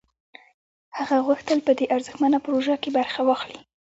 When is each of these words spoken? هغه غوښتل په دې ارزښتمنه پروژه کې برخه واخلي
هغه 0.97 1.17
غوښتل 1.27 1.59
په 1.67 1.71
دې 1.77 1.85
ارزښتمنه 1.95 2.37
پروژه 2.45 2.75
کې 2.81 2.89
برخه 2.97 3.19
واخلي 3.25 3.59